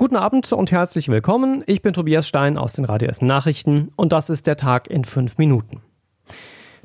Guten 0.00 0.14
Abend 0.14 0.52
und 0.52 0.70
herzlich 0.70 1.08
willkommen. 1.08 1.64
Ich 1.66 1.82
bin 1.82 1.92
Tobias 1.92 2.28
Stein 2.28 2.56
aus 2.56 2.72
den 2.72 2.84
Radio 2.84 3.08
Essen 3.08 3.26
Nachrichten 3.26 3.90
und 3.96 4.12
das 4.12 4.30
ist 4.30 4.46
der 4.46 4.56
Tag 4.56 4.86
in 4.86 5.02
fünf 5.02 5.38
Minuten. 5.38 5.82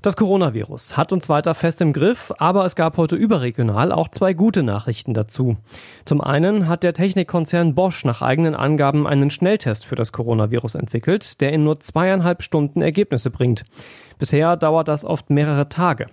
Das 0.02 0.16
Coronavirus 0.16 0.98
hat 0.98 1.12
uns 1.12 1.30
weiter 1.30 1.54
fest 1.54 1.80
im 1.82 1.94
Griff, 1.94 2.34
aber 2.40 2.66
es 2.66 2.76
gab 2.76 2.98
heute 2.98 3.16
überregional 3.16 3.92
auch 3.92 4.08
zwei 4.08 4.34
gute 4.34 4.64
Nachrichten 4.64 5.14
dazu. 5.14 5.58
Zum 6.06 6.22
einen 6.22 6.68
hat 6.68 6.82
der 6.82 6.96
Technikkonzern 6.96 7.76
Bosch 7.76 8.04
nach 8.04 8.24
eigenen 8.24 8.56
Angaben 8.56 9.06
einen 9.06 9.30
Schnelltest 9.30 9.86
für 9.86 9.96
das 9.96 10.12
Coronavirus 10.12 10.74
entwickelt, 10.74 11.40
der 11.40 11.54
in 11.54 11.64
nur 11.64 11.80
zweieinhalb 11.80 12.42
Stunden 12.42 12.82
Ergebnisse 12.82 13.30
bringt. 13.30 13.64
Bisher 14.18 14.58
dauert 14.58 14.88
das 14.88 15.06
oft 15.06 15.30
mehrere 15.30 15.70
Tage. 15.70 16.08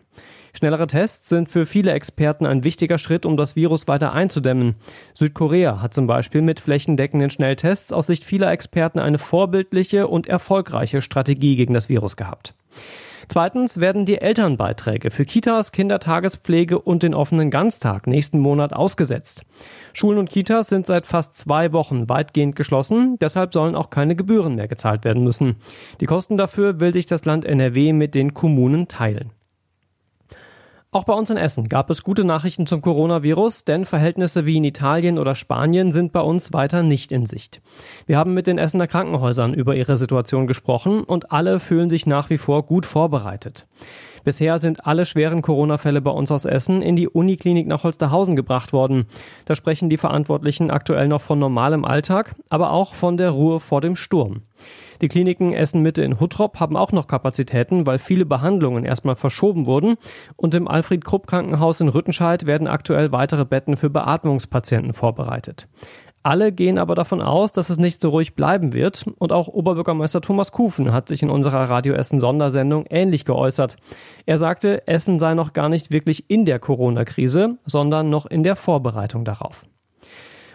Schnellere 0.53 0.87
Tests 0.87 1.29
sind 1.29 1.49
für 1.49 1.67
viele 1.67 1.93
Experten 1.93 2.47
ein 2.47 2.65
wichtiger 2.65 2.99
Schritt, 2.99 3.27
um 3.27 3.37
das 3.37 3.57
Virus 3.57 3.89
weiter 3.89 4.13
einzudämmen. 4.13 4.77
Südkorea 5.15 5.81
hat 5.81 5.95
zum 5.95 6.07
Beispiel 6.07 6.43
mit 6.43 6.61
flächendeckenden 6.61 7.31
Schnelltests 7.31 7.93
aus 7.93 8.07
Sicht 8.07 8.25
vieler 8.25 8.51
Experten 8.51 8.99
eine 8.99 9.19
vorbildliche 9.19 10.09
und 10.09 10.27
erfolgreiche 10.27 11.03
Strategie 11.03 11.57
gegen 11.57 11.75
das 11.75 11.89
Virus 11.89 12.17
gehabt. 12.17 12.55
Zweitens 13.31 13.79
werden 13.79 14.07
die 14.07 14.21
Elternbeiträge 14.21 15.13
für 15.13 15.25
Kitas, 15.25 15.71
Kindertagespflege 15.71 16.81
und 16.81 17.05
den 17.05 17.15
offenen 17.15 17.53
Ganztag 17.53 18.09
nächsten 18.09 18.41
Monat 18.41 18.73
ausgesetzt. 18.73 19.45
Schulen 19.93 20.19
und 20.19 20.31
Kitas 20.31 20.67
sind 20.67 20.89
seit 20.89 21.07
fast 21.07 21.37
zwei 21.37 21.73
Wochen 21.73 22.09
weitgehend 22.09 22.57
geschlossen, 22.57 23.19
deshalb 23.21 23.53
sollen 23.53 23.77
auch 23.77 23.91
keine 23.91 24.17
Gebühren 24.17 24.57
mehr 24.57 24.67
gezahlt 24.67 25.05
werden 25.05 25.23
müssen. 25.23 25.55
Die 26.01 26.07
Kosten 26.07 26.37
dafür 26.39 26.81
will 26.81 26.93
sich 26.93 27.07
das 27.07 27.25
Land 27.25 27.45
NRW 27.45 27.93
mit 27.93 28.17
den 28.17 28.35
Kommunen 28.35 28.89
teilen. 28.89 29.31
Auch 30.93 31.05
bei 31.05 31.13
uns 31.13 31.31
in 31.31 31.37
Essen 31.37 31.69
gab 31.69 31.89
es 31.91 32.03
gute 32.03 32.25
Nachrichten 32.25 32.67
zum 32.67 32.83
Coronavirus, 32.83 33.65
denn 33.65 33.85
Verhältnisse 33.85 34.45
wie 34.45 34.57
in 34.57 34.65
Italien 34.65 35.19
oder 35.19 35.37
Spanien 35.37 35.93
sind 35.93 36.13
bei 36.13 36.21
uns 36.21 36.53
weiter 36.53 36.83
nicht 36.83 37.13
in 37.13 37.27
Sicht. 37.27 37.63
Wir 38.07 38.19
haben 38.19 38.35
mit 38.35 38.49
den 38.49 38.59
Essener 38.59 38.89
Krankenhäusern 38.89 39.55
über 39.55 39.77
ihre 39.77 39.97
Situation 39.97 40.49
gesprochen 40.49 41.05
und 41.05 41.31
alle 41.31 41.61
fühlen 41.61 41.91
sich 41.91 42.07
nach 42.07 42.29
wie 42.29 42.39
vor 42.39 42.65
gut 42.67 42.87
vorbereitet. 42.87 43.69
Bisher 44.25 44.59
sind 44.59 44.87
alle 44.87 45.05
schweren 45.05 45.43
Corona-Fälle 45.43 46.01
bei 46.01 46.11
uns 46.11 46.31
aus 46.31 46.45
Essen 46.45 46.83
in 46.83 46.97
die 46.97 47.09
Uniklinik 47.09 47.67
nach 47.67 47.85
Holsterhausen 47.85 48.37
gebracht 48.37 48.73
worden. 48.73 49.07
Da 49.45 49.55
sprechen 49.55 49.91
die 49.91 49.97
Verantwortlichen 49.97 50.71
aktuell 50.71 51.09
noch 51.09 51.21
von 51.21 51.39
normalem 51.39 51.85
Alltag, 51.85 52.35
aber 52.49 52.73
auch 52.73 52.95
von 52.95 53.17
der 53.17 53.31
Ruhe 53.31 53.61
vor 53.61 53.81
dem 53.81 53.97
Sturm. 53.97 54.43
Die 55.01 55.09
Kliniken 55.09 55.55
Essen 55.55 55.81
Mitte 55.81 56.03
in 56.03 56.21
Huttrop 56.21 56.61
haben 56.61 56.77
auch 56.77 56.93
noch 56.93 57.07
Kapazitäten, 57.07 57.87
weil 57.87 57.99
viele 57.99 58.27
Behandlungen 58.27 58.85
erstmal 58.85 59.17
verschoben 59.17 59.67
wurden. 59.67 59.97
Und 60.37 60.55
im 60.55 60.69
Alfred 60.69 61.05
Krupp 61.05 61.27
Krankenhaus 61.27 61.81
in 61.81 61.89
Rüttenscheid 61.89 62.45
werden 62.45 62.69
aktuell 62.69 63.11
weitere 63.11 63.47
Betten 63.47 63.79
für 63.79 63.89
Beatmungspatienten 63.89 64.93
vorbereitet. 64.93 65.69
Alle 66.23 66.53
gehen 66.53 66.79
aber 66.79 66.95
davon 66.95 67.23
aus, 67.23 67.53
dass 67.53 67.71
es 67.71 67.79
nicht 67.79 68.03
so 68.03 68.11
ruhig 68.11 68.35
bleiben 68.35 68.75
wird 68.75 69.07
und 69.19 69.33
auch 69.33 69.49
Oberbürgermeister 69.49 70.21
Thomas 70.21 70.53
Kufen 70.53 70.93
hat 70.93 71.09
sich 71.09 71.23
in 71.23 71.31
unserer 71.31 71.71
Radio 71.71 71.95
Essen 71.95 72.21
Sondersendung 72.21 72.85
ähnlich 72.91 73.25
geäußert. 73.25 73.77
Er 74.27 74.37
sagte, 74.37 74.87
Essen 74.87 75.19
sei 75.19 75.33
noch 75.33 75.55
gar 75.55 75.71
nicht 75.71 75.91
wirklich 75.91 76.29
in 76.29 76.45
der 76.45 76.59
Corona-Krise, 76.59 77.57
sondern 77.65 78.11
noch 78.11 78.27
in 78.27 78.43
der 78.43 78.57
Vorbereitung 78.57 79.25
darauf. 79.25 79.65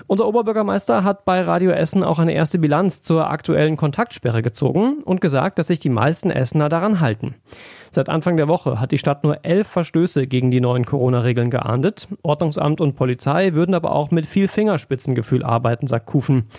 Unser 0.07 0.27
Oberbürgermeister 0.27 1.03
hat 1.03 1.25
bei 1.25 1.41
Radio 1.41 1.71
Essen 1.71 2.03
auch 2.03 2.19
eine 2.19 2.33
erste 2.33 2.59
Bilanz 2.59 3.01
zur 3.01 3.27
aktuellen 3.31 3.75
Kontaktsperre 3.75 4.43
gezogen 4.43 5.01
und 5.03 5.19
gesagt, 5.19 5.57
dass 5.57 5.67
sich 5.67 5.79
die 5.79 5.89
meisten 5.89 6.29
Essener 6.29 6.69
daran 6.69 6.99
halten. 6.99 7.33
Seit 7.89 8.07
Anfang 8.09 8.37
der 8.37 8.47
Woche 8.47 8.79
hat 8.79 8.91
die 8.91 8.99
Stadt 8.99 9.23
nur 9.23 9.43
elf 9.43 9.67
Verstöße 9.67 10.27
gegen 10.27 10.51
die 10.51 10.61
neuen 10.61 10.85
Corona-Regeln 10.85 11.49
geahndet. 11.49 12.07
Ordnungsamt 12.21 12.81
und 12.81 12.95
Polizei 12.95 13.53
würden 13.53 13.73
aber 13.73 13.93
auch 13.93 14.11
mit 14.11 14.27
viel 14.27 14.47
Fingerspitzengefühl 14.47 15.43
arbeiten, 15.43 15.87
sagt 15.87 16.05
Kufen. 16.05 16.49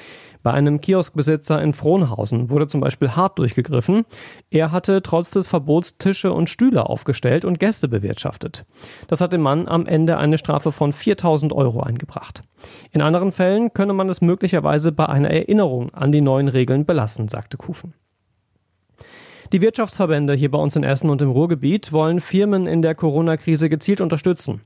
Bei 0.47 0.53
einem 0.53 0.81
Kioskbesitzer 0.81 1.61
in 1.61 1.73
Frohnhausen 1.73 2.51
wurde 2.51 2.69
zum 2.69 2.81
Beispiel 2.81 3.17
hart 3.17 3.41
durchgegriffen. 3.41 4.05
Er 4.49 4.71
hatte 4.71 5.03
trotz 5.03 5.31
des 5.31 5.49
Verbots 5.49 5.99
Tische 5.99 6.33
und 6.33 6.49
Stühle 6.49 6.89
aufgestellt 6.89 7.45
und 7.45 7.59
Gäste 7.59 7.89
bewirtschaftet. 7.89 8.65
Das 9.09 9.21
hat 9.21 9.33
dem 9.33 9.41
Mann 9.41 9.67
am 9.67 9.87
Ende 9.87 10.19
eine 10.19 10.39
Strafe 10.39 10.71
von 10.71 10.93
4000 10.93 11.53
Euro 11.53 11.81
eingebracht. 11.81 12.43
In 12.93 13.03
anderen 13.03 13.33
Fällen 13.33 13.73
könne 13.73 13.93
man 13.93 14.09
es 14.09 14.21
möglicherweise 14.21 14.93
bei 14.93 15.07
einer 15.07 15.33
Erinnerung 15.33 15.93
an 15.93 16.13
die 16.13 16.21
neuen 16.21 16.47
Regeln 16.47 16.87
belassen, 16.87 17.27
sagte 17.27 17.57
Kufen. 17.57 17.95
Die 19.53 19.63
Wirtschaftsverbände 19.63 20.35
hier 20.35 20.53
bei 20.53 20.59
uns 20.59 20.77
in 20.77 20.85
Essen 20.85 21.11
und 21.11 21.23
im 21.23 21.31
Ruhrgebiet 21.31 21.93
wollen 21.93 22.21
Firmen 22.21 22.69
in 22.69 22.83
der 22.83 22.95
Corona-Krise 22.95 23.69
gezielt 23.69 24.01
unterstützen. 24.01 24.61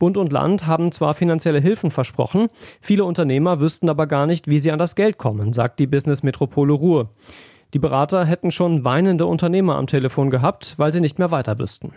Bund 0.00 0.16
und 0.16 0.32
Land 0.32 0.66
haben 0.66 0.90
zwar 0.90 1.14
finanzielle 1.14 1.60
Hilfen 1.60 1.92
versprochen, 1.92 2.48
viele 2.80 3.04
Unternehmer 3.04 3.60
wüssten 3.60 3.88
aber 3.88 4.08
gar 4.08 4.26
nicht, 4.26 4.48
wie 4.48 4.58
sie 4.58 4.72
an 4.72 4.80
das 4.80 4.96
Geld 4.96 5.18
kommen, 5.18 5.52
sagt 5.52 5.78
die 5.78 5.86
Business 5.86 6.24
Metropole 6.24 6.72
Ruhr. 6.72 7.10
Die 7.74 7.78
Berater 7.78 8.24
hätten 8.24 8.50
schon 8.50 8.84
weinende 8.84 9.26
Unternehmer 9.26 9.76
am 9.76 9.86
Telefon 9.86 10.30
gehabt, 10.30 10.74
weil 10.78 10.92
sie 10.92 11.00
nicht 11.00 11.20
mehr 11.20 11.30
weiter 11.30 11.60
wüssten. 11.60 11.92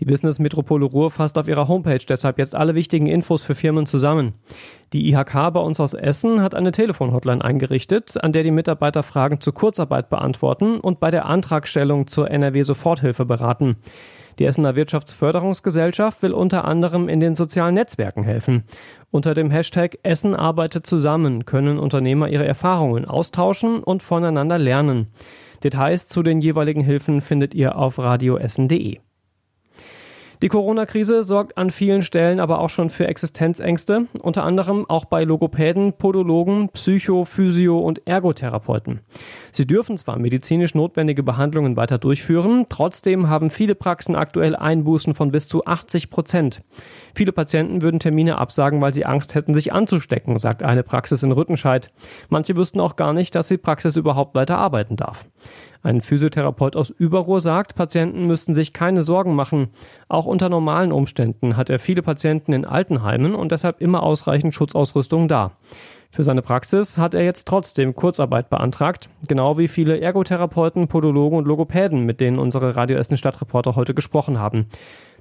Die 0.00 0.04
Business 0.04 0.38
Metropole 0.38 0.84
Ruhr 0.84 1.10
fasst 1.10 1.38
auf 1.38 1.48
ihrer 1.48 1.66
Homepage 1.66 2.04
deshalb 2.06 2.38
jetzt 2.38 2.54
alle 2.54 2.74
wichtigen 2.74 3.06
Infos 3.06 3.42
für 3.42 3.54
Firmen 3.54 3.86
zusammen. 3.86 4.34
Die 4.92 5.08
IHK 5.08 5.52
bei 5.52 5.60
uns 5.60 5.80
aus 5.80 5.94
Essen 5.94 6.42
hat 6.42 6.54
eine 6.54 6.72
Telefonhotline 6.72 7.42
eingerichtet, 7.42 8.22
an 8.22 8.32
der 8.32 8.42
die 8.42 8.50
Mitarbeiter 8.50 9.02
Fragen 9.02 9.40
zur 9.40 9.54
Kurzarbeit 9.54 10.08
beantworten 10.10 10.78
und 10.78 11.00
bei 11.00 11.10
der 11.10 11.26
Antragstellung 11.26 12.06
zur 12.06 12.30
NRW 12.30 12.62
Soforthilfe 12.62 13.24
beraten. 13.24 13.76
Die 14.38 14.44
Essener 14.44 14.76
Wirtschaftsförderungsgesellschaft 14.76 16.22
will 16.22 16.32
unter 16.32 16.64
anderem 16.64 17.08
in 17.08 17.18
den 17.18 17.34
sozialen 17.34 17.74
Netzwerken 17.74 18.22
helfen. 18.22 18.64
Unter 19.10 19.34
dem 19.34 19.50
Hashtag 19.50 19.98
Essen 20.02 20.34
arbeitet 20.34 20.86
zusammen 20.86 21.44
können 21.44 21.78
Unternehmer 21.78 22.28
ihre 22.28 22.46
Erfahrungen 22.46 23.04
austauschen 23.04 23.82
und 23.82 24.02
voneinander 24.02 24.58
lernen. 24.58 25.08
Details 25.64 26.06
zu 26.06 26.22
den 26.22 26.40
jeweiligen 26.40 26.84
Hilfen 26.84 27.20
findet 27.20 27.54
ihr 27.54 27.76
auf 27.76 27.98
radioessen.de. 27.98 28.98
Die 30.40 30.48
Corona-Krise 30.48 31.24
sorgt 31.24 31.58
an 31.58 31.70
vielen 31.70 32.02
Stellen 32.02 32.38
aber 32.38 32.60
auch 32.60 32.70
schon 32.70 32.90
für 32.90 33.08
Existenzängste, 33.08 34.06
unter 34.20 34.44
anderem 34.44 34.88
auch 34.88 35.04
bei 35.04 35.24
Logopäden, 35.24 35.94
Podologen, 35.94 36.68
Psycho-, 36.68 37.24
Physio- 37.24 37.80
und 37.80 38.06
Ergotherapeuten. 38.06 39.00
Sie 39.50 39.66
dürfen 39.66 39.98
zwar 39.98 40.16
medizinisch 40.16 40.76
notwendige 40.76 41.24
Behandlungen 41.24 41.76
weiter 41.76 41.98
durchführen, 41.98 42.66
trotzdem 42.68 43.28
haben 43.28 43.50
viele 43.50 43.74
Praxen 43.74 44.14
aktuell 44.14 44.54
Einbußen 44.54 45.14
von 45.14 45.32
bis 45.32 45.48
zu 45.48 45.64
80 45.64 46.08
Prozent. 46.08 46.62
Viele 47.16 47.32
Patienten 47.32 47.82
würden 47.82 47.98
Termine 47.98 48.38
absagen, 48.38 48.80
weil 48.80 48.94
sie 48.94 49.06
Angst 49.06 49.34
hätten, 49.34 49.54
sich 49.54 49.72
anzustecken, 49.72 50.38
sagt 50.38 50.62
eine 50.62 50.84
Praxis 50.84 51.24
in 51.24 51.32
Rüttenscheid. 51.32 51.90
Manche 52.28 52.54
wüssten 52.54 52.78
auch 52.78 52.94
gar 52.94 53.12
nicht, 53.12 53.34
dass 53.34 53.48
die 53.48 53.58
Praxis 53.58 53.96
überhaupt 53.96 54.36
weiter 54.36 54.56
arbeiten 54.56 54.94
darf. 54.94 55.26
Ein 55.82 56.00
Physiotherapeut 56.00 56.74
aus 56.74 56.90
Überruhr 56.90 57.40
sagt, 57.40 57.74
Patienten 57.74 58.26
müssten 58.26 58.54
sich 58.54 58.72
keine 58.72 59.02
Sorgen 59.02 59.34
machen. 59.34 59.68
Auch 60.08 60.26
unter 60.26 60.48
normalen 60.48 60.90
Umständen 60.90 61.56
hat 61.56 61.70
er 61.70 61.78
viele 61.78 62.02
Patienten 62.02 62.52
in 62.52 62.64
Altenheimen 62.64 63.34
und 63.34 63.52
deshalb 63.52 63.80
immer 63.80 64.02
ausreichend 64.02 64.54
Schutzausrüstung 64.54 65.28
da. 65.28 65.52
Für 66.10 66.24
seine 66.24 66.42
Praxis 66.42 66.98
hat 66.98 67.14
er 67.14 67.22
jetzt 67.22 67.46
trotzdem 67.46 67.94
Kurzarbeit 67.94 68.48
beantragt, 68.48 69.10
genau 69.28 69.58
wie 69.58 69.68
viele 69.68 70.00
Ergotherapeuten, 70.00 70.88
Podologen 70.88 71.38
und 71.38 71.46
Logopäden, 71.46 72.04
mit 72.06 72.20
denen 72.20 72.38
unsere 72.38 72.74
Radio 72.76 72.96
Essen 72.96 73.16
Stadtreporter 73.16 73.76
heute 73.76 73.94
gesprochen 73.94 74.38
haben. 74.38 74.66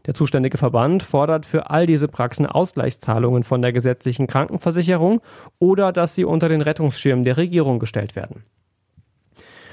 Der 0.05 0.13
zuständige 0.13 0.57
Verband 0.57 1.03
fordert 1.03 1.45
für 1.45 1.69
all 1.69 1.85
diese 1.85 2.07
Praxen 2.07 2.45
Ausgleichszahlungen 2.45 3.43
von 3.43 3.61
der 3.61 3.73
gesetzlichen 3.73 4.25
Krankenversicherung 4.25 5.21
oder 5.59 5.91
dass 5.91 6.15
sie 6.15 6.23
unter 6.23 6.47
den 6.47 6.61
Rettungsschirm 6.61 7.25
der 7.25 7.35
Regierung 7.35 7.79
gestellt 7.79 8.15
werden. 8.15 8.43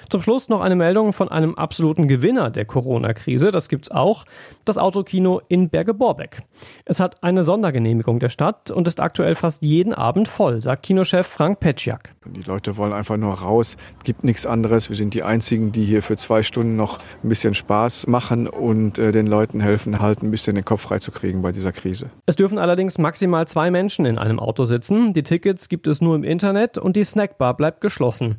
Zum 0.09 0.23
Schluss 0.23 0.49
noch 0.49 0.61
eine 0.61 0.77
Meldung 0.77 1.13
von 1.13 1.29
einem 1.29 1.55
absoluten 1.55 2.09
Gewinner 2.09 2.51
der 2.51 2.65
Corona-Krise. 2.65 3.51
Das 3.51 3.69
gibt's 3.69 3.91
auch. 3.91 4.25
Das 4.65 4.79
Autokino 4.79 5.41
in 5.49 5.69
Berge-Borbeck. 5.69 6.43
Es 6.85 7.01
hat 7.01 7.23
eine 7.23 7.45
Sondergenehmigung 7.45 8.21
der 8.21 8.29
Stadt 8.29 8.71
und 8.71 8.87
ist 8.89 9.01
aktuell 9.01 9.35
fast 9.35 9.63
jeden 9.63 9.95
Abend 9.95 10.29
voll, 10.29 10.63
sagt 10.63 10.85
Kinochef 10.85 11.27
Frank 11.27 11.61
Petschak. 11.61 12.15
Die 12.27 12.43
Leute 12.43 12.77
wollen 12.77 12.93
einfach 12.93 13.17
nur 13.17 13.35
raus. 13.35 13.77
Es 13.99 14.05
gibt 14.05 14.25
nichts 14.25 14.47
anderes. 14.47 14.89
Wir 14.89 14.97
sind 14.97 15.15
die 15.15 15.23
einzigen, 15.23 15.73
die 15.73 15.85
hier 15.85 16.03
für 16.03 16.17
zwei 16.17 16.43
Stunden 16.43 16.77
noch 16.77 16.99
ein 17.23 17.29
bisschen 17.29 17.55
Spaß 17.55 18.07
machen 18.07 18.47
und 18.47 18.99
äh, 18.99 19.13
den 19.13 19.27
Leuten 19.27 19.61
helfen, 19.61 20.01
halt 20.01 20.23
ein 20.23 20.31
bisschen 20.31 20.55
den 20.55 20.65
Kopf 20.65 20.83
frei 20.83 20.99
zu 20.99 21.13
kriegen 21.13 21.43
bei 21.43 21.53
dieser 21.53 21.73
Krise. 21.73 22.11
Es 22.27 22.37
dürfen 22.37 22.59
allerdings 22.59 22.99
maximal 22.99 23.47
zwei 23.47 23.71
Menschen 23.71 24.07
in 24.07 24.19
einem 24.19 24.39
Auto 24.39 24.65
sitzen. 24.65 25.13
Die 25.13 25.23
Tickets 25.23 25.69
gibt 25.69 25.87
es 25.87 26.01
nur 26.01 26.15
im 26.17 26.25
Internet 26.25 26.79
und 26.79 26.97
die 26.97 27.05
Snackbar 27.05 27.57
bleibt 27.57 27.81
geschlossen. 27.81 28.37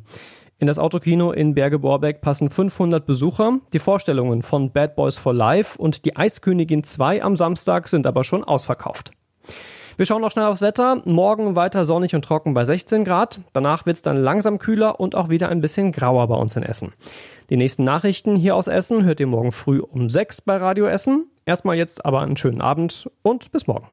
In 0.58 0.66
das 0.66 0.78
Autokino 0.78 1.32
in 1.32 1.54
Berge-Borbeck 1.54 2.22
passen 2.22 2.48
500 2.48 3.04
Besucher. 3.04 3.58
Die 3.74 3.78
Vorstellungen 3.78 4.40
von 4.40 4.72
Bad 4.72 4.96
Boys 4.96 5.18
for 5.18 5.34
Life 5.34 5.78
und 5.78 6.06
die 6.06 6.16
Eiskönigin 6.16 6.82
2 6.82 7.22
am 7.22 7.36
Samstag 7.36 7.88
sind 7.88 8.06
aber 8.06 8.24
schon 8.24 8.42
ausverkauft. 8.42 9.10
Wir 9.98 10.06
schauen 10.06 10.22
noch 10.22 10.30
schnell 10.30 10.46
aufs 10.46 10.62
Wetter. 10.62 11.02
Morgen 11.04 11.56
weiter 11.56 11.84
sonnig 11.84 12.14
und 12.14 12.24
trocken 12.24 12.54
bei 12.54 12.64
16 12.64 13.04
Grad. 13.04 13.40
Danach 13.52 13.84
wird 13.84 13.96
es 13.96 14.02
dann 14.02 14.16
langsam 14.16 14.58
kühler 14.58 14.98
und 14.98 15.14
auch 15.14 15.28
wieder 15.28 15.50
ein 15.50 15.60
bisschen 15.60 15.92
grauer 15.92 16.26
bei 16.26 16.36
uns 16.36 16.56
in 16.56 16.62
Essen. 16.62 16.94
Die 17.50 17.58
nächsten 17.58 17.84
Nachrichten 17.84 18.34
hier 18.34 18.56
aus 18.56 18.66
Essen 18.66 19.04
hört 19.04 19.20
ihr 19.20 19.26
morgen 19.26 19.52
früh 19.52 19.80
um 19.80 20.08
6 20.08 20.40
bei 20.40 20.56
Radio 20.56 20.86
Essen. 20.86 21.26
Erstmal 21.44 21.76
jetzt 21.76 22.06
aber 22.06 22.20
einen 22.22 22.38
schönen 22.38 22.62
Abend 22.62 23.10
und 23.22 23.52
bis 23.52 23.66
morgen. 23.66 23.84